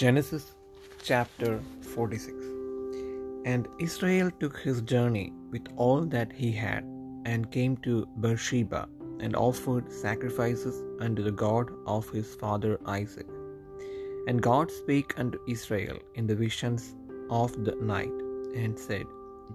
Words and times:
Genesis 0.00 0.44
chapter 1.06 1.60
46 1.94 2.32
And 3.44 3.68
Israel 3.86 4.30
took 4.40 4.56
his 4.58 4.80
journey 4.92 5.34
with 5.50 5.66
all 5.76 6.00
that 6.14 6.32
he 6.32 6.50
had, 6.50 6.84
and 7.32 7.50
came 7.56 7.74
to 7.86 7.96
Beersheba, 8.22 8.80
and 9.20 9.36
offered 9.48 9.92
sacrifices 10.04 10.78
unto 11.06 11.22
the 11.26 11.36
God 11.44 11.66
of 11.96 12.08
his 12.16 12.30
father 12.42 12.72
Isaac. 12.86 13.28
And 14.28 14.46
God 14.48 14.70
spake 14.80 15.12
unto 15.24 15.44
Israel 15.56 15.98
in 16.14 16.26
the 16.26 16.40
visions 16.46 16.86
of 17.42 17.52
the 17.66 17.76
night, 17.94 18.18
and 18.64 18.84
said, 18.88 19.06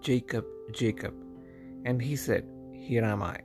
Jacob, 0.10 0.46
Jacob. 0.84 1.16
And 1.86 2.00
he 2.10 2.16
said, 2.28 2.46
Here 2.88 3.08
am 3.14 3.24
I. 3.34 3.38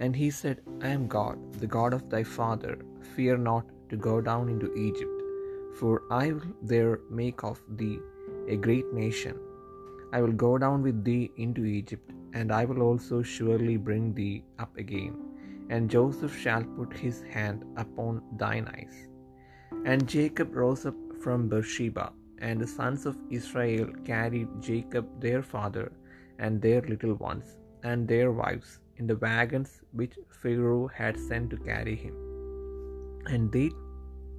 And 0.00 0.16
he 0.22 0.30
said, 0.42 0.58
I 0.86 0.88
am 0.98 1.06
God, 1.18 1.38
the 1.64 1.72
God 1.78 1.94
of 1.98 2.10
thy 2.14 2.24
father. 2.38 2.74
Fear 3.14 3.36
not 3.50 3.66
to 3.90 4.06
go 4.10 4.16
down 4.30 4.48
into 4.54 4.74
Egypt 4.88 5.13
for 5.78 6.02
I 6.10 6.32
will 6.32 6.50
there 6.62 7.00
make 7.10 7.42
of 7.44 7.60
thee 7.80 7.98
a 8.48 8.56
great 8.56 8.92
nation. 8.92 9.36
I 10.12 10.20
will 10.22 10.36
go 10.46 10.58
down 10.64 10.82
with 10.82 11.04
thee 11.04 11.30
into 11.36 11.64
Egypt, 11.64 12.10
and 12.32 12.52
I 12.52 12.64
will 12.64 12.82
also 12.82 13.22
surely 13.22 13.76
bring 13.76 14.14
thee 14.14 14.44
up 14.58 14.76
again. 14.76 15.14
And 15.70 15.90
Joseph 15.90 16.36
shall 16.44 16.64
put 16.76 16.92
his 17.04 17.22
hand 17.34 17.64
upon 17.76 18.22
thine 18.36 18.66
eyes. 18.76 18.96
And 19.84 20.08
Jacob 20.16 20.54
rose 20.54 20.84
up 20.86 20.94
from 21.22 21.48
Beersheba, 21.48 22.12
and 22.38 22.60
the 22.60 22.66
sons 22.66 23.06
of 23.06 23.16
Israel 23.30 23.88
carried 24.04 24.48
Jacob 24.60 25.06
their 25.26 25.42
father, 25.42 25.86
and 26.38 26.60
their 26.60 26.82
little 26.92 27.14
ones, 27.14 27.48
and 27.82 28.06
their 28.06 28.30
wives, 28.42 28.70
in 28.98 29.06
the 29.06 29.16
wagons 29.16 29.80
which 29.92 30.18
Pharaoh 30.42 30.86
had 31.00 31.18
sent 31.28 31.50
to 31.50 31.56
carry 31.70 31.96
him. 31.96 32.14
And 33.26 33.50
they 33.56 33.70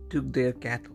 took 0.09 0.31
their 0.37 0.53
cattle 0.65 0.94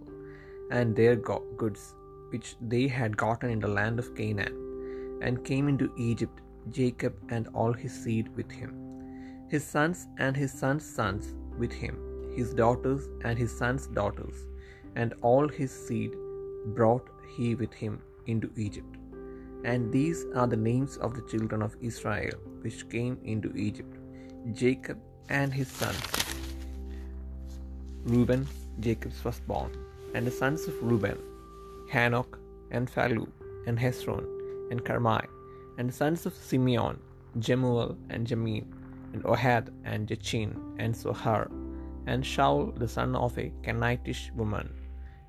and 0.71 0.95
their 0.95 1.17
goods 1.17 1.95
which 2.31 2.57
they 2.61 2.87
had 2.87 3.17
gotten 3.17 3.51
in 3.51 3.61
the 3.61 3.75
land 3.79 3.99
of 3.99 4.15
Canaan, 4.15 4.55
and 5.23 5.45
came 5.45 5.69
into 5.69 5.93
Egypt, 5.97 6.41
Jacob 6.71 7.15
and 7.29 7.49
all 7.55 7.73
his 7.73 7.93
seed 8.03 8.29
with 8.37 8.51
him, 8.51 8.73
his 9.49 9.65
sons 9.65 10.07
and 10.19 10.37
his 10.37 10.53
sons' 10.53 10.89
sons 10.99 11.35
with 11.59 11.73
him, 11.73 11.97
his 12.37 12.55
daughters 12.55 13.09
and 13.25 13.39
his 13.39 13.57
sons' 13.63 13.89
daughters, 14.01 14.47
and 14.95 15.15
all 15.23 15.49
his 15.49 15.73
seed 15.87 16.13
brought 16.79 17.09
he 17.37 17.55
with 17.55 17.73
him 17.73 18.01
into 18.27 18.51
Egypt. 18.57 18.97
And 19.65 19.93
these 19.93 20.25
are 20.35 20.47
the 20.47 20.57
names 20.57 20.97
of 20.97 21.15
the 21.15 21.27
children 21.33 21.63
of 21.63 21.77
Israel 21.81 22.39
which 22.63 22.89
came 22.89 23.19
into 23.25 23.51
Egypt 23.57 23.97
Jacob 24.53 24.99
and 25.29 25.53
his 25.53 25.69
sons. 25.69 26.03
Reuben, 28.05 28.47
Jacob's 28.81 29.21
firstborn 29.21 29.90
and 30.15 30.27
the 30.27 30.31
sons 30.31 30.67
of 30.67 30.83
Reuben, 30.83 31.19
Hanoch, 31.93 32.39
and 32.71 32.91
Phallu, 32.91 33.29
and 33.67 33.79
Hezron, 33.79 34.25
and 34.71 34.85
Carmi, 34.85 35.27
and 35.79 35.89
the 35.89 35.93
sons 35.93 36.27
of 36.27 36.35
Simeon, 36.35 36.99
Jemuel, 37.39 37.97
and 38.11 38.27
Jamin, 38.27 38.65
and 39.13 39.23
Ohad, 39.25 39.69
and 39.85 40.09
Jachin, 40.09 40.57
and 40.79 40.95
Zohar, 40.95 41.51
and 42.07 42.25
Shaul, 42.25 42.77
the 42.79 42.89
son 42.89 43.15
of 43.15 43.39
a 43.39 43.53
Canaanitish 43.63 44.33
woman, 44.35 44.71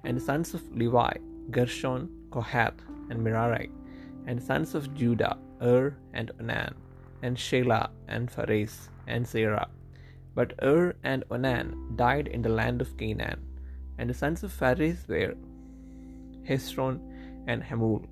and 0.03 0.17
the 0.17 0.21
sons 0.21 0.53
of 0.53 0.63
Levi, 0.75 1.13
Gershon, 1.51 2.09
Kohath, 2.31 2.81
and 3.09 3.23
Merari, 3.23 3.69
and 4.27 4.39
the 4.39 4.45
sons 4.45 4.75
of 4.75 4.93
Judah, 4.93 5.37
Ur, 5.61 5.95
and 6.13 6.31
Onan, 6.39 6.73
and 7.21 7.37
Shelah, 7.37 7.89
and 8.07 8.31
Phares, 8.31 8.89
and 9.07 9.27
Zerah. 9.27 9.69
But 10.33 10.53
Ur 10.63 10.95
and 11.03 11.23
Onan 11.29 11.95
died 11.95 12.27
in 12.27 12.41
the 12.41 12.49
land 12.49 12.81
of 12.81 12.97
Canaan 12.97 13.50
and 14.01 14.09
the 14.09 14.15
sons 14.15 14.41
of 14.41 14.51
Phares 14.51 15.01
were 15.07 15.35
Hezron 16.49 16.99
and 17.47 17.61
Hamul. 17.61 18.03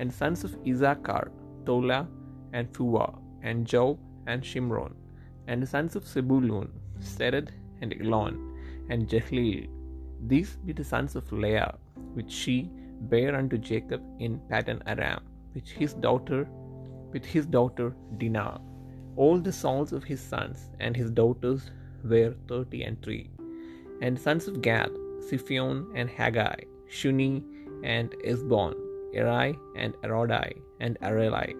And 0.00 0.10
the 0.10 0.14
sons 0.14 0.42
of 0.42 0.56
Issachar, 0.66 1.30
Tola 1.64 2.08
and 2.52 2.72
Phua, 2.72 3.16
and 3.44 3.64
Job 3.64 3.96
and 4.26 4.42
Shimron. 4.42 4.92
And 5.46 5.62
the 5.62 5.68
sons 5.68 5.94
of 5.94 6.04
Zebulun, 6.04 6.68
Sered 6.98 7.50
and 7.80 7.94
Elon, 8.00 8.34
and 8.90 9.08
Jehleel. 9.08 9.68
These 10.26 10.56
be 10.66 10.72
the 10.72 10.82
sons 10.82 11.14
of 11.14 11.30
Leah, 11.30 11.78
which 12.14 12.32
she 12.32 12.68
bare 13.02 13.36
unto 13.36 13.56
Jacob 13.56 14.02
in 14.18 14.40
Paddan 14.50 14.82
Aram, 14.88 15.22
which 15.52 15.70
his 15.70 15.94
daughter, 15.94 16.48
with 17.12 17.24
his 17.24 17.46
daughter 17.46 17.94
Dinah. 18.18 18.60
All 19.14 19.38
the 19.38 19.52
souls 19.52 19.92
of 19.92 20.02
his 20.02 20.20
sons 20.20 20.70
and 20.80 20.96
his 20.96 21.10
daughters 21.10 21.70
were 22.02 22.34
thirty 22.48 22.82
and 22.82 23.00
three. 23.00 23.30
And 24.02 24.18
sons 24.18 24.48
of 24.48 24.60
Gad, 24.60 24.90
Ziphion 25.28 25.86
and 25.94 26.08
Haggi, 26.08 26.64
Shuni 26.90 27.42
and 27.84 28.10
Ezbon, 28.24 28.74
Eri 29.14 29.58
and 29.76 29.94
Arodi 30.02 30.60
and 30.80 30.98
Areli. 31.00 31.54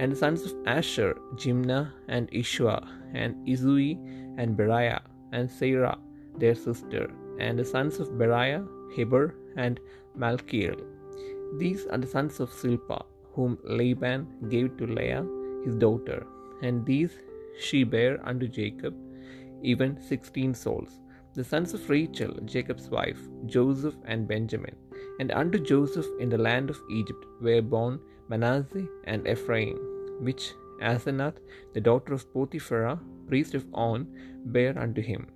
And 0.00 0.12
the 0.12 0.16
sons 0.16 0.42
of 0.44 0.54
Asher, 0.66 1.16
Jimnah 1.34 1.90
and 2.08 2.30
Ishuah, 2.30 2.86
and 3.14 3.34
Isui 3.46 3.98
and 4.38 4.56
Beriah, 4.56 5.00
and 5.32 5.50
Sarah 5.50 5.98
their 6.38 6.54
sister, 6.54 7.10
and 7.40 7.58
the 7.58 7.64
sons 7.64 7.98
of 7.98 8.08
Beriah, 8.10 8.66
Heber 8.94 9.34
and 9.56 9.80
Malchiel. 10.16 10.80
These 11.58 11.86
are 11.86 11.98
the 11.98 12.06
sons 12.06 12.38
of 12.40 12.52
Zilpah, 12.52 13.04
whom 13.32 13.58
Laban 13.64 14.48
gave 14.48 14.76
to 14.76 14.86
Leah 14.86 15.26
his 15.64 15.74
daughter, 15.74 16.26
and 16.62 16.86
these 16.86 17.18
she 17.58 17.82
bare 17.82 18.24
unto 18.24 18.46
Jacob, 18.46 18.94
even 19.62 20.00
sixteen 20.00 20.54
souls 20.54 21.00
the 21.38 21.44
sons 21.44 21.72
of 21.72 21.88
Rachel, 21.88 22.32
Jacob's 22.52 22.88
wife, 22.90 23.20
Joseph 23.46 23.94
and 24.06 24.26
Benjamin. 24.26 24.74
And 25.20 25.30
unto 25.30 25.58
Joseph 25.70 26.06
in 26.18 26.28
the 26.28 26.44
land 26.46 26.68
of 26.68 26.80
Egypt 26.90 27.24
were 27.40 27.62
born 27.62 28.00
Manasseh 28.28 28.88
and 29.04 29.28
Ephraim, 29.32 29.78
which 30.20 30.52
Asenath, 30.82 31.38
the 31.74 31.80
daughter 31.80 32.12
of 32.12 32.26
Potipherah, 32.32 32.98
priest 33.28 33.54
of 33.54 33.66
On, 33.72 34.06
bare 34.46 34.76
unto 34.76 35.00
him. 35.00 35.28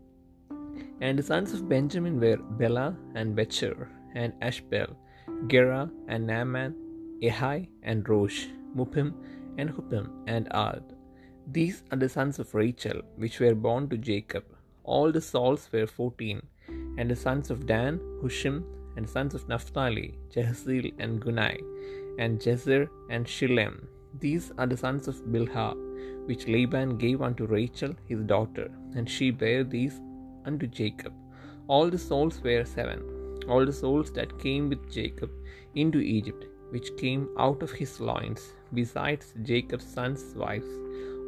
And 1.00 1.16
the 1.18 1.22
sons 1.22 1.52
of 1.52 1.68
Benjamin 1.68 2.18
were 2.18 2.38
Bela 2.62 2.96
and 3.14 3.36
Becher, 3.36 3.88
and 4.16 4.32
Ashbel, 4.42 4.96
Gera 5.46 5.88
and 6.08 6.26
Naaman, 6.26 6.74
Ehi 7.22 7.68
and 7.84 8.08
Rosh, 8.08 8.46
Muppim 8.76 9.12
and 9.56 9.70
Huppim 9.70 10.08
and 10.26 10.48
Ard. 10.50 10.82
These 11.46 11.84
are 11.92 11.98
the 11.98 12.08
sons 12.08 12.40
of 12.40 12.54
Rachel, 12.54 13.02
which 13.16 13.38
were 13.38 13.54
born 13.54 13.88
to 13.90 13.96
Jacob 13.96 14.44
all 14.84 15.12
the 15.12 15.20
souls 15.20 15.68
were 15.72 15.86
fourteen, 15.86 16.42
and 16.98 17.10
the 17.10 17.16
sons 17.16 17.50
of 17.50 17.66
Dan, 17.66 17.98
Hushim, 18.22 18.64
and 18.96 19.08
sons 19.08 19.34
of 19.34 19.48
Naphtali, 19.48 20.18
Jahzeel 20.34 20.92
and 20.98 21.20
Guni, 21.22 21.58
and 22.18 22.40
Jezer 22.40 22.88
and 23.10 23.26
Shillem. 23.26 23.86
These 24.20 24.52
are 24.58 24.66
the 24.66 24.76
sons 24.76 25.08
of 25.08 25.16
Bilhah, 25.32 26.26
which 26.26 26.46
Laban 26.46 26.98
gave 26.98 27.22
unto 27.22 27.46
Rachel 27.46 27.94
his 28.08 28.20
daughter, 28.24 28.70
and 28.94 29.08
she 29.08 29.30
bare 29.30 29.64
these 29.64 30.00
unto 30.44 30.66
Jacob. 30.66 31.12
All 31.68 31.88
the 31.88 31.98
souls 31.98 32.40
were 32.42 32.64
seven, 32.64 33.02
all 33.48 33.64
the 33.64 33.72
souls 33.72 34.12
that 34.12 34.38
came 34.38 34.68
with 34.68 34.92
Jacob 34.92 35.30
into 35.74 35.98
Egypt, 35.98 36.46
which 36.70 36.96
came 36.96 37.28
out 37.38 37.62
of 37.62 37.70
his 37.70 38.00
loins, 38.00 38.52
besides 38.74 39.34
Jacob's 39.42 39.86
sons' 39.86 40.34
wives. 40.34 40.66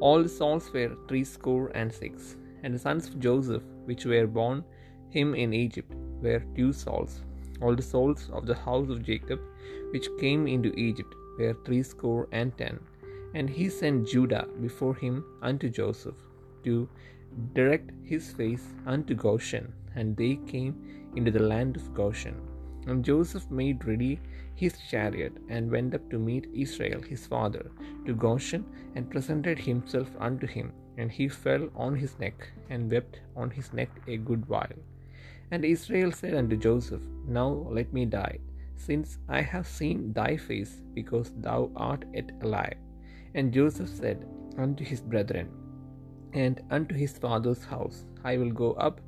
All 0.01 0.23
the 0.23 0.29
souls 0.29 0.73
were 0.73 0.97
threescore 1.09 1.71
and 1.75 1.93
six 1.93 2.37
and 2.65 2.75
the 2.75 2.79
sons 2.79 3.09
of 3.09 3.21
Joseph, 3.21 3.63
which 3.85 4.05
were 4.07 4.27
born 4.27 4.65
him 5.11 5.35
in 5.35 5.53
Egypt, 5.53 5.93
were 6.23 6.43
two 6.57 6.73
souls. 6.73 7.21
All 7.61 7.77
the 7.77 7.83
souls 7.83 8.31
of 8.33 8.47
the 8.47 8.55
house 8.55 8.89
of 8.95 9.05
Jacob, 9.11 9.41
which 9.93 10.09
came 10.19 10.47
into 10.55 10.73
Egypt, 10.75 11.15
were 11.39 11.57
threescore 11.65 12.27
and 12.33 12.57
ten. 12.57 12.81
And 13.35 13.51
he 13.51 13.69
sent 13.69 14.09
Judah 14.09 14.47
before 14.61 14.95
him 14.95 15.25
unto 15.43 15.69
Joseph, 15.69 16.21
to 16.65 16.89
direct 17.53 17.91
his 18.03 18.33
face 18.33 18.67
unto 18.87 19.15
Goshen, 19.15 19.73
and 19.95 20.17
they 20.17 20.35
came 20.53 20.75
into 21.17 21.31
the 21.31 21.47
land 21.53 21.77
of 21.77 21.93
Goshen. 21.93 22.37
And 22.87 23.05
Joseph 23.05 23.51
made 23.51 23.85
ready 23.85 24.21
his 24.55 24.79
chariot, 24.91 25.37
and 25.49 25.71
went 25.71 25.95
up 25.95 26.09
to 26.11 26.19
meet 26.19 26.49
Israel 26.55 27.03
his 27.03 27.27
father 27.27 27.71
to 28.07 28.15
Goshen, 28.15 28.65
and 28.95 29.11
presented 29.11 29.59
himself 29.59 30.11
unto 30.21 30.47
him 30.47 30.73
and 30.97 31.11
he 31.11 31.29
fell 31.29 31.69
on 31.75 31.95
his 31.97 32.19
neck, 32.19 32.51
and 32.71 32.91
wept 32.91 33.21
on 33.37 33.51
his 33.51 33.73
neck 33.73 33.91
a 34.07 34.17
good 34.17 34.49
while. 34.49 34.81
And 35.51 35.65
Israel 35.65 36.13
said 36.13 36.35
unto 36.35 36.57
Joseph, 36.57 37.03
Now 37.27 37.49
let 37.79 37.93
me 37.93 38.05
die, 38.05 38.39
since 38.77 39.19
I 39.29 39.41
have 39.41 39.67
seen 39.67 40.13
thy 40.13 40.37
face, 40.37 40.75
because 40.95 41.33
thou 41.47 41.71
art 41.77 42.05
yet 42.13 42.31
alive. 42.43 42.79
And 43.35 43.53
Joseph 43.53 43.89
said 43.89 44.25
unto 44.57 44.85
his 44.85 45.01
brethren, 45.01 45.49
and 46.33 46.63
unto 46.71 46.95
his 46.95 47.17
father's 47.19 47.65
house, 47.65 48.05
I 48.25 48.37
will 48.37 48.51
go 48.51 48.73
up 48.73 49.01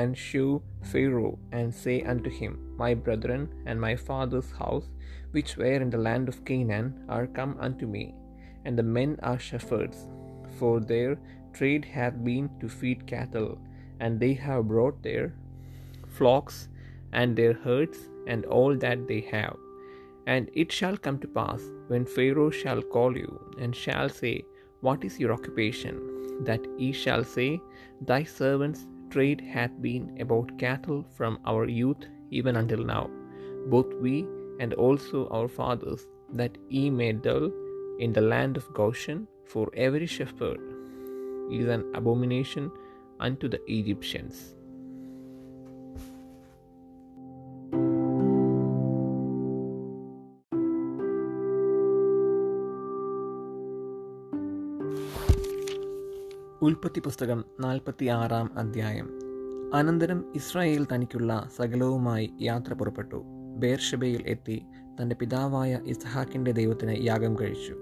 and 0.00 0.18
shew 0.24 0.50
Pharaoh, 0.92 1.38
and 1.58 1.72
say 1.82 1.96
unto 2.12 2.30
him, 2.40 2.52
My 2.82 2.92
brethren 3.06 3.42
and 3.66 3.80
my 3.80 3.94
father's 4.08 4.50
house, 4.62 4.88
which 5.36 5.56
were 5.60 5.80
in 5.84 5.90
the 5.90 6.04
land 6.08 6.28
of 6.28 6.44
Canaan, 6.48 6.88
are 7.08 7.28
come 7.38 7.54
unto 7.66 7.86
me, 7.96 8.04
and 8.64 8.78
the 8.78 8.90
men 8.98 9.12
are 9.22 9.38
shepherds 9.48 10.00
for 10.58 10.74
their 10.80 11.12
trade 11.58 11.84
hath 11.96 12.16
been 12.28 12.48
to 12.60 12.68
feed 12.78 13.06
cattle, 13.14 13.52
and 14.00 14.18
they 14.18 14.34
have 14.46 14.68
brought 14.72 15.02
their 15.02 15.26
flocks 16.16 16.68
and 17.12 17.36
their 17.36 17.54
herds 17.66 17.98
and 18.26 18.44
all 18.46 18.76
that 18.84 19.06
they 19.10 19.20
have. 19.36 19.56
And 20.26 20.50
it 20.62 20.72
shall 20.78 20.96
come 20.96 21.18
to 21.20 21.28
pass, 21.40 21.62
when 21.88 22.06
Pharaoh 22.16 22.50
shall 22.62 22.82
call 22.96 23.12
you, 23.24 23.32
and 23.62 23.76
shall 23.84 24.08
say, 24.08 24.36
What 24.86 25.04
is 25.08 25.20
your 25.20 25.32
occupation? 25.32 25.96
that 26.48 26.64
ye 26.78 26.90
shall 26.92 27.24
say, 27.34 27.60
Thy 28.10 28.22
servant's 28.24 28.86
trade 29.14 29.40
hath 29.54 29.74
been 29.80 30.04
about 30.24 30.56
cattle 30.58 31.04
from 31.16 31.38
our 31.46 31.66
youth 31.80 32.06
even 32.30 32.56
until 32.62 32.82
now, 32.94 33.04
both 33.74 33.92
we 34.06 34.16
and 34.58 34.74
also 34.74 35.28
our 35.28 35.48
fathers, 35.58 36.06
that 36.40 36.56
ye 36.68 36.90
may 36.90 37.12
dwell 37.12 37.46
in 38.00 38.12
the 38.12 38.26
land 38.32 38.56
of 38.56 38.72
Goshen, 38.80 39.28
for 39.52 39.66
every 39.86 40.06
shepherd 40.06 40.60
is 41.58 41.68
an 41.68 41.84
abomination 41.94 42.70
unto 43.20 43.48
the 43.54 43.60
Egyptians. 43.70 44.54
ഉൽപ്പത്തി 56.64 57.00
പുസ്തകം 57.00 57.44
നാൽപ്പത്തി 57.60 58.06
ആറാം 58.06 58.58
അധ്യായം. 58.58 59.10
അനന്തരം 59.74 60.24
Israel 60.34 60.86
തനിക്കുള്ള 60.92 61.50
സകലവുമായി 61.56 62.32
യാത്ര 62.40 62.74
പുറപ്പെട്ടു. 62.74 63.22
ബേർഷബയിൽ 63.56 64.22
എത്തി 64.26 64.62
തന്റെ 65.02 65.16
പിതാവായ 65.20 65.80
ഇസ്ഹാക്കിന്റെ 65.86 66.52
ദൈവത്തിന് 66.52 67.04
യാഗം 67.04 67.36
കഴിച്ചു. 67.40 67.76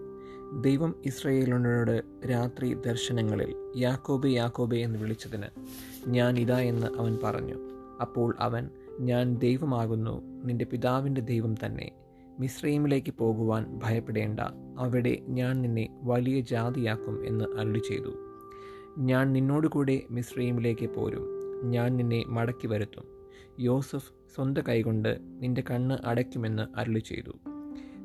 ദൈവം 0.60 0.94
ഇസ്രയേലിനോട് 1.04 2.02
രാത്രി 2.30 2.74
ദർശനങ്ങളിൽ 2.74 3.54
യാക്കോബെ 3.76 4.28
യാക്കോബെ 4.28 4.76
എന്ന് 4.76 4.98
വിളിച്ചതിന് 4.98 5.46
ഞാൻ 6.08 6.38
ഇതാ 6.38 6.58
എന്ന് 6.58 6.86
അവൻ 6.98 7.18
പറഞ്ഞു. 7.24 7.54
അപ്പോൾ 8.00 8.34
അവൻ 8.40 8.70
ഞാൻ 9.00 9.36
ദൈവമാകുന്നു 9.36 10.22
നിന്റെ 10.44 10.64
പിതാവിന്റെ 10.64 11.20
ദൈവം 11.20 11.54
തന്നെ. 11.66 11.90
മിശ്രൈമിലേക്ക് 12.40 13.14
പോകുവാൻ 13.18 13.80
ഭയപ്പെടേണ്ട 13.84 14.40
അവിടെ 14.78 15.18
ഞാൻ 15.28 15.62
നിന്നെ 15.62 16.00
വലിയ 16.02 16.40
ജാതിയാക്കും 16.40 17.26
എന്ന് 17.26 17.44
അരുളി 17.58 17.78
ചെയ്തു 17.78 18.31
ഞാൻ 18.98 19.32
നിന്നോടുകൂടെ 19.32 20.02
മിശ്രീമിലേക്ക് 20.10 20.90
പോരും. 20.90 21.26
ഞാൻ 21.70 21.96
നിന്നെ 21.96 22.24
മടക്കി 22.26 22.66
വരുത്തും. 22.66 23.04
യോസഫ് 23.60 24.12
സ്വന്തം 24.34 24.62
കൈകൊണ്ട് 24.68 25.18
നിന്റെ 25.20 25.64
കണ്ണ് 25.70 25.96
അടയ്ക്കുമെന്ന് 26.06 26.78
അരുളി 26.78 26.98
ചെയ്തു 26.98 27.30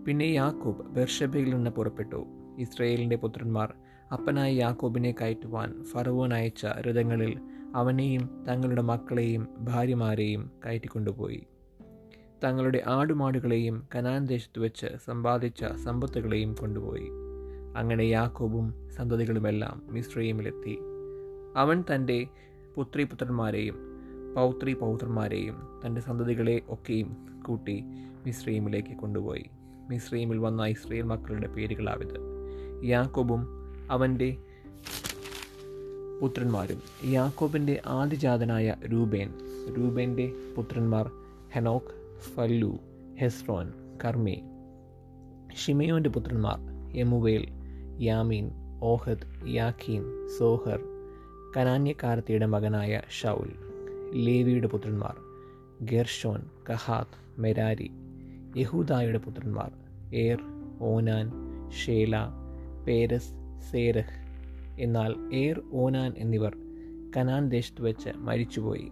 പിന്നെ 0.05 0.25
യാക്കോബ് 0.25 0.85
ബെർഷബയിൽ 0.85 1.53
നിന്ന് 1.53 1.71
പുറപ്പെട്ടു. 1.71 2.25
ഇസ്രയേലിന്റെ 2.59 3.15
പുത്രന്മാർ 3.15 3.73
അപ്പനായ 4.13 4.53
യാക്കോബിനെ 4.53 5.15
കയറ്റുവാൻ 5.21 5.83
ഫറവോൻ 5.83 6.33
അയച്ച 6.33 6.65
രഥങ്ങളിൽ 6.65 7.39
അവനെയും 7.75 8.45
തങ്ങളുടെ 8.49 8.81
മക്കളെയും 8.81 9.47
ഭാര്യമാരെയും 9.59 10.51
കയറ്റിക്കൊണ്ടുപോയി. 10.65 11.47
തങ്ങളുടെ 12.43 12.83
ആടുമാടുകളെയും 12.87 13.87
കനാൻ 13.95 14.25
ദേശത്ത് 14.25 14.59
വെച്ച് 14.59 14.85
സമ്പാദിച്ച 15.05 15.65
സമ്പത്തുകളെയും 15.65 16.53
കൊണ്ടുപോയി. 16.53 17.26
അങ്ങനെ 17.77 18.03
യാക്കോബും 18.03 18.89
സന്തതികളുമെല്ലാം 18.91 19.81
മിശ്രയിമിലെത്തി 19.89 20.77
അവൻ 21.55 21.83
തന്റെ 21.95 22.27
പുത്രിപുത്രന്മാരെയും 22.75 23.75
പൗത്രി 24.35 24.73
പൗത്രന്മാരെയും 24.73 25.81
തന്റെ 25.85 26.01
സന്തതികളെ 26.01 26.61
ഒക്കെയും 26.69 27.41
കൂട്ടി 27.47 27.83
മിശ്രയിമിലേക്ക് 28.25 28.97
കൊണ്ടുപോയി. 28.97 29.45
മിശ്രയിമിൽ 29.89 30.37
വന്ന 30.37 30.65
ഇസ്രയേൽ 30.65 31.01
മക്കളുടെ 31.01 31.47
പേരുകളാവിത്. 31.47 32.19
യാക്കോബും 32.85 33.47
അവന്റെ 33.91 34.37
പുത്രന്മാരും. 36.21 37.09
യാക്കോബിന്റെ 37.11 37.81
ആദ്യജാതനായ 37.85 38.75
രൂബേൻ. 38.91 39.33
രൂബേന്റെ 39.77 40.33
പുത്രന്മാർ 40.57 41.11
ഹെനോക്ക് 41.53 42.15
ഫല്ലു 42.35 42.77
ഹെസ്രോൻ 43.19 43.73
കർമ്മി. 44.05 44.43
ഷിമയോന്റെ 45.55 46.09
പുത്രന്മാർ 46.09 46.59
യമുവേൽ 46.97 47.56
യാമീൻ 47.99 48.51
ഓഹദ് 48.81 49.47
യാഖീൻ 49.47 50.27
സോഹർ 50.39 50.79
കനാന്യക്കാരത്തിയുടെ 51.57 52.45
മകനായ 52.45 53.01
ഷൗൽ 53.09 53.51
ലേവിയുടെ 54.13 54.67
പുത്രന്മാർ 54.67 55.15
ഗെർഷോൻ 55.85 56.41
കഹാത്ത് 56.69 57.41
മെരാരി 57.41 57.91
യഹൂദായുടെ 58.57 59.17
പുത്രന്മാർ 59.17 59.71
ഏർ 60.15 60.37
ഓനാൻ 60.81 61.31
ഷേല 61.71 62.17
പേരസ് 62.87 63.33
സേരഹ്. 63.71 64.27
എന്നാൽ 64.79 65.15
ഏർ 65.33 65.61
ഓനാൻ 65.73 66.13
എന്നിവർ 66.17 66.57
കനാൻ 67.17 67.49
ദേശത്ത് 67.49 67.81
വെച്ച് 67.81 68.09
മരിച്ചുപോയി. 68.17 68.91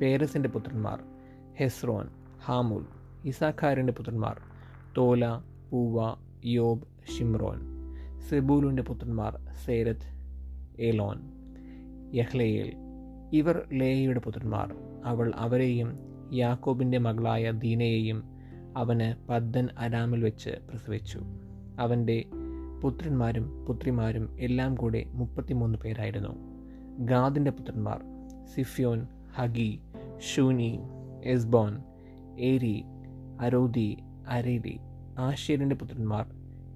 പേരസിന്റെ 0.00 0.48
പുത്രന്മാർ 0.48 0.98
ഹെസ്രോൻ 1.56 2.08
ഹാമുൽ 2.44 2.84
ഇസാഖാരിന്റെ 3.24 3.92
പുത്രന്മാർ 3.92 4.40
തോല 4.98 5.40
പൂവ 5.70 6.16
യോബ് 6.44 7.16
ഷിംറോൻ 7.18 7.69
സെബൂലുന്റെ 8.28 8.82
പുത്രന്മാർ 8.82 9.38
സേരത്ത് 9.64 10.20
ഏലോൻ 10.80 11.20
യഹ്ലയേൽ. 12.14 12.72
ഇവർ 13.32 13.68
ലേയയുടെ 13.72 14.20
പുത്രന്മാർ. 14.20 14.74
അവൾ 15.04 15.32
അവരെയും 15.36 15.98
യാക്കോബിന്റെ 16.32 16.98
മകളായ 16.98 17.50
ദീനയെയും 17.50 18.22
അവന് 18.76 19.28
പദ്ദൻ 19.28 19.68
അരാമിൽ 19.78 20.24
വെച്ച് 20.24 20.50
പ്രസവിച്ചു. 20.50 21.20
അവന്റെ 21.78 22.24
പുത്രന്മാരും 22.82 23.64
പുത്രിമാരും 23.64 24.40
എല്ലാം 24.40 24.74
കൂടെ 24.74 25.04
മുപ്പത്തിമൂന്ന് 25.08 25.78
പേരായിരുന്നു. 25.78 26.28
ഗാദിന്റെ 26.98 27.50
പുത്രന്മാർ 27.50 28.00
സിഫ്യോൻ 28.54 29.06
ഹഗി 29.34 29.80
ഷൂനി 30.34 30.78
എസ്ബോൻ 31.24 31.78
ഏരി 32.38 32.84
അരോദി 33.40 33.98
അരേലി. 34.28 34.78
ആഷേരിന്റെ 35.18 35.76
പുത്രന്മാർ 35.76 36.26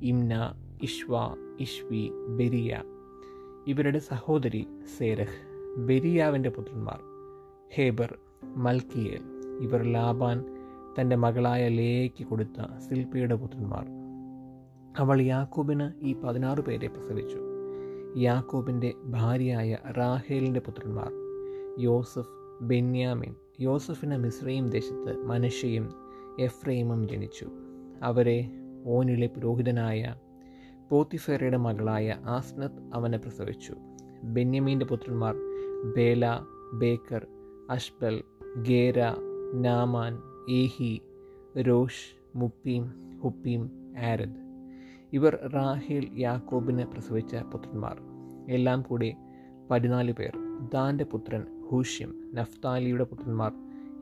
ഇംന 0.02 0.63
ഇഷ്വ 0.82 1.16
ഇഷ്വി 1.60 2.10
ബെരിയ. 2.28 2.82
ഇവരുടെ 3.66 3.98
സഹോദരി 3.98 4.66
സേരഹ് 4.98 5.54
ബെരിയാവിന്റെ 5.76 6.50
പുത്രന്മാർ. 6.50 7.00
Heber 7.74 8.18
Malchiel. 8.42 9.20
ഇവർ 9.60 9.82
ലാബാൻ 9.82 10.44
തന്റെ 11.00 11.16
മകളായ 11.16 11.68
ലേയയ്ക്ക് 11.68 12.26
കൊടുത്ത 12.26 12.78
സിൽപ്പിയുടെ 12.88 13.34
പുത്രന്മാർ. 13.34 13.86
അവൾ 14.98 15.22
യാക്കോബിന് 15.22 15.90
ഈ 16.00 16.14
പതിനാറ് 16.14 16.60
പേരെ 16.60 16.88
പ്രസവിച്ചു. 16.88 17.38
യാക്കോബിന്റെ 18.16 18.92
ഭാര്യയായ 19.04 19.78
റാഹേലിന്റെ 19.98 20.60
പുത്രന്മാർ. 20.60 21.12
യോസഫ് 21.78 22.62
ബെന്യാമിൻ. 22.62 23.34
യോസഫിന് 23.60 24.16
മിസ്രൈം 24.16 24.70
ദേശത്ത് 24.70 25.16
മനുഷ്യയും 25.16 25.94
എഫ്രൈമും 26.40 27.08
ജനിച്ചു. 27.08 27.48
അവരെ 28.02 28.50
ഓനിലെ 28.86 29.26
പുരോഹിതനായ 29.26 30.14
പോത്തിഫേറയുടെ 30.90 31.56
മകളായ 31.56 32.16
ആസ്നത്ത് 32.24 32.94
അവനെ 32.94 33.18
പ്രസവിച്ചു. 33.18 33.74
ബെന്യമീന്റെ 34.24 34.86
പുത്രന്മാർ 34.86 35.34
Bela 35.96 36.38
Becher 36.72 37.26
Ashbel 37.70 38.22
Gera 38.56 38.94
Naaman 39.54 40.18
Ehi 40.50 41.02
Rosh 41.58 42.38
Muppim 42.38 42.92
Huppim 43.22 43.70
Ard. 43.98 44.44
ഇവർ 45.12 45.38
റാഹേൽ 45.54 46.10
യാക്കോബിനെ 46.12 46.84
പ്രസവിച്ച 46.84 47.36
പുത്രന്മാർ. 47.36 47.96
എല്ലാം 48.48 48.82
കൂടി 48.82 49.14
പതിനാല് 49.70 50.12
പേർ. 50.12 50.32
ദാന്റെ 50.74 51.04
പുത്രൻ 51.04 51.66
ഹൂഷ്യം 51.70 52.30
നഫ്താലിയുടെ 52.34 53.04
പുത്രന്മാർ 53.04 53.52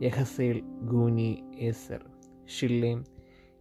യഹസേൽ 0.02 0.60
ഗൂനി 0.60 1.42
ഏസർ 1.56 2.00
ഷില്ലേം 2.46 3.04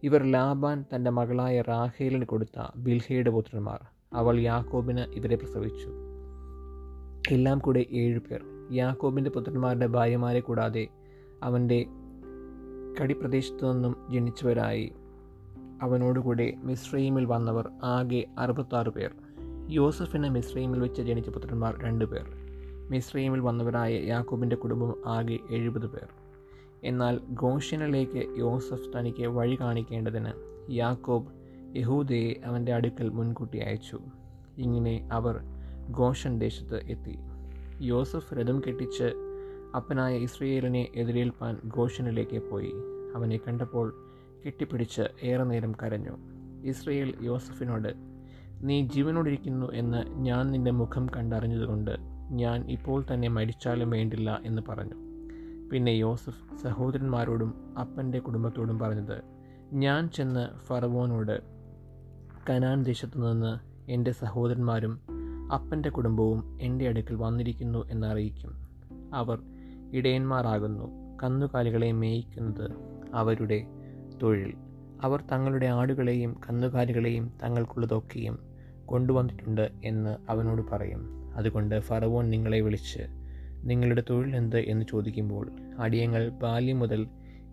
ഇവർ 0.02 0.22
ലാബാൻ 0.22 0.84
തന്റെ 0.94 1.10
മകളായ 1.10 1.62
റാഹേലിന് 1.62 2.24
കൊടുത്ത 2.24 2.66
ബിൽഹയുടെ 2.76 3.30
പുത്രന്മാർ. 3.30 3.80
അവൾ 4.12 4.40
യാക്കോബിന് 4.40 5.00
ഇവരെ 5.00 5.36
പ്രസവിച്ചു. 5.36 5.88
എല്ലാം 7.30 7.58
കൂടെ 7.58 7.86
ഏഴ് 7.90 8.18
പേർ. 8.18 8.40
യാക്കോബിന്റെ 8.72 9.30
പുത്രന്മാരുടെ 9.30 9.86
ഭാര്യമാരെ 9.86 10.40
കൂടാതെ 10.40 10.88
അവന്റെ 11.42 11.86
കടിപ്രദേശത്തു 13.02 13.72
നിന്നും 13.72 13.96
ജനിച്ചവരായി 14.10 14.92
അവനോടുകൂടെ 15.82 16.54
മിസ്രൈമിൽ 16.56 17.24
വന്നവർ 17.24 17.70
ആകെ 17.82 18.26
അറുപത്താറ് 18.38 18.88
പേർ. 18.88 19.10
യോസഫിന് 19.70 20.30
മിസ്രൈമിൽ 20.30 20.80
വെച്ച് 20.80 21.02
ജനിച്ച 21.02 21.28
പുത്രന്മാർ 21.28 21.82
രണ്ട് 21.82 22.04
പേർ. 22.04 22.26
മിസ്രൈമിൽ 22.90 23.40
വന്നവരായ 23.40 23.94
യാക്കോബിന്റെ 23.94 24.56
കുടുംബം 24.56 24.94
ആകെ 25.06 25.38
എഴുപത് 25.50 25.86
പേർ. 25.86 26.21
എന്നാൽ 26.84 27.20
ഗോഷ്യനിലേക്ക് 27.28 28.38
യോസഫ് 28.38 28.98
തനിക്ക് 28.98 29.26
വഴി 29.26 29.56
കാണിക്കേണ്ടതിന് 29.60 30.32
യാക്കോബ് 30.70 31.28
യഹൂദയെ 31.76 32.34
അവന്റെ 32.44 32.72
അടുക്കൽ 32.72 33.08
മുൻകൂട്ടി 33.08 33.58
അയച്ചു. 33.58 34.00
ഇങ്ങനെ 34.58 35.08
അവർ 35.12 35.40
ഗോഷൻ 35.90 36.38
ദേശത്ത് 36.38 36.84
എത്തി. 36.86 37.18
യോസഫ് 37.80 38.34
രഥം 38.34 38.60
കെട്ടിച്ച് 38.60 39.12
അപ്പനായ 39.76 40.16
ഇസ്രയേലിനെ 40.16 40.88
എതിരേൽപ്പാൻ 40.94 41.56
ഗോഷനിലേക്ക് 41.64 42.42
പോയി. 42.50 42.72
അവനെ 43.14 43.40
കണ്ടപ്പോൾ 43.48 43.94
കെട്ടിപ്പിടിച്ച് 44.46 45.02
ഏറെ 45.22 45.44
നേരം 45.44 45.72
കരഞ്ഞു. 45.82 46.16
ഇസ്രയേൽ 46.64 47.14
യോസഫിനോട് 47.22 47.94
നീ 48.62 48.86
ജീവനോടിരിക്കുന്നു 48.86 49.72
എന്ന് 49.72 50.10
ഞാൻ 50.10 50.50
നിന്റെ 50.50 50.70
മുഖം 50.70 51.06
കണ്ടറിഞ്ഞതുകൊണ്ട് 51.16 51.96
ഞാൻ 52.30 52.70
ഇപ്പോൾ 52.70 53.04
തന്നെ 53.14 53.28
മരിച്ചാലും 53.28 53.90
വേണ്ടില്ല 53.90 54.40
എന്ന് 54.44 54.62
പറഞ്ഞു. 54.68 55.11
പിന്നെ 55.72 55.90
യോസഫ് 55.90 56.56
സഹോദരന്മാരോടും 56.62 57.74
അപ്പന്റെ 57.80 58.18
കുടുംബത്തോടും 58.18 58.78
പറഞ്ഞത് 58.78 59.22
ഞാൻ 59.72 60.08
ചെന്ന് 60.08 60.58
ഫറവോനോട് 60.58 61.40
കനാൻ 62.50 62.82
ദേശത്തു 62.82 63.18
നിന്ന് 63.18 63.58
എന്റെ 63.90 64.10
സഹോദരന്മാരും 64.10 65.00
അപ്പന്റെ 65.54 65.90
കുടുംബവും 65.90 66.58
എന്റെ 66.60 66.88
അടുക്കൽ 66.88 67.14
വന്നിരിക്കുന്നു 67.14 67.88
എന്നറിയിക്കും. 67.90 68.68
അവർ 69.14 69.42
ഇടയന്മാരാകുന്നു 69.92 71.16
കന്നുകാലികളെ 71.22 71.92
മേയിക്കുന്നത് 71.92 72.70
അവരുടെ 73.14 73.66
തൊഴിൽ. 74.22 74.54
അവർ 75.02 75.24
തങ്ങളുടെ 75.32 75.66
ആടുകളെയും 75.66 76.40
കന്നുകാലികളെയും 76.48 77.32
തങ്ങൾക്കുള്ളതൊക്കെയും 77.42 78.38
കൊണ്ടുവന്നിട്ടുണ്ട് 78.86 79.72
എന്ന് 79.84 80.16
അവനോട് 80.28 80.62
പറയും. 80.72 81.34
അതുകൊണ്ട് 81.36 81.80
ഫറവോൻ 81.80 82.30
നിങ്ങളെ 82.30 82.60
വിളിച്ച് 82.60 83.21
നിങ്ങളുടെ 83.64 84.02
തൊഴിൽ 84.10 84.36
എന്ത് 84.36 84.58
എന്ന് 84.58 84.86
ചോദിക്കുമ്പോൾ 84.90 85.50
അടിയങ്ങൾ 85.78 86.28
ബാല്യം 86.28 86.78
മുതൽ 86.78 87.06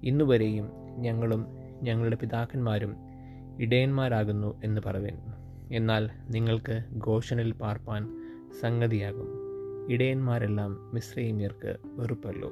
ഇന്നുവരെയും 0.04 0.70
ഞങ്ങളും 0.98 1.46
ഞങ്ങളുടെ 1.82 2.16
പിതാക്കന്മാരും 2.16 2.96
ഇടയന്മാരാകുന്നു 3.60 4.62
എന്ന് 4.64 4.82
പറവേൻ. 4.86 5.18
എന്നാൽ 5.72 6.10
നിങ്ങൾക്ക് 6.30 6.84
ഘോഷണിൽ 7.08 7.52
പാർപ്പാൻ 7.52 8.08
സംഗതിയാകും. 8.62 9.28
ഇടയന്മാരെല്ലാം 9.94 10.92
മിശ്രൈമ്യർക്ക് 10.94 11.78
വെറുപ്പല്ലോ. 11.86 12.52